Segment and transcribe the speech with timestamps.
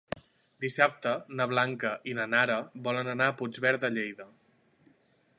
[0.63, 2.55] Dissabte na Blanca i na Nara
[2.87, 4.27] volen anar a Puigverd de Lleida.